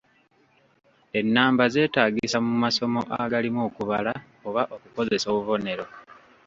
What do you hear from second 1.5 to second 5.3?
zeetaagisa mu masomo agalimu okubala oba okukozesa